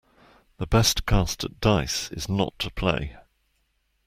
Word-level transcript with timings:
The 0.57 0.65
best 0.65 1.05
cast 1.05 1.43
at 1.43 1.59
dice 1.61 2.09
is 2.11 2.27
not 2.27 2.57
to 2.57 2.71
play. 2.71 3.17